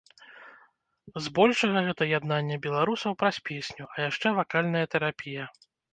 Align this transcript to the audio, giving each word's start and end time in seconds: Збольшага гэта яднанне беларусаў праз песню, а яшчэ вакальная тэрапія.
Збольшага 1.25 1.79
гэта 1.87 2.03
яднанне 2.19 2.57
беларусаў 2.65 3.11
праз 3.21 3.35
песню, 3.51 3.83
а 3.93 4.09
яшчэ 4.09 4.27
вакальная 4.39 4.83
тэрапія. 4.97 5.45